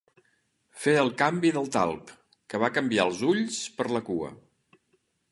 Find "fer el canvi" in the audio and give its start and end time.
0.83-1.51